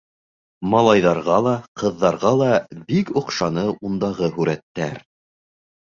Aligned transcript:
Малайҙарға 0.73 1.35
ла, 1.47 1.53
ҡыҙҙарға 1.83 2.31
ла 2.39 2.49
бик 2.93 3.13
оҡшаны 3.23 3.67
ундағы 3.91 4.35
һүрәттәр. 4.39 5.01